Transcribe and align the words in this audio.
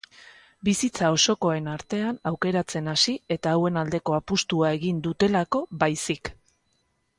Bizitza 0.69 1.09
osokoen 1.17 1.67
artean 1.73 2.17
aukeratzen 2.31 2.89
hasi 2.95 3.15
eta 3.37 3.53
hauen 3.59 3.79
aldeko 3.83 4.17
apostua 4.21 4.75
egin 4.81 5.05
dutelako 5.11 5.65
baizik. 5.85 6.35